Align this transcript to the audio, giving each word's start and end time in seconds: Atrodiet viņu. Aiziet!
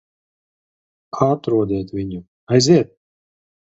Atrodiet 1.27 1.93
viņu. 1.99 2.23
Aiziet! 2.59 2.99